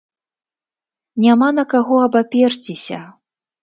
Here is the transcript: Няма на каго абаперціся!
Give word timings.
Няма 1.27 1.51
на 1.61 1.69
каго 1.77 2.03
абаперціся! 2.09 2.99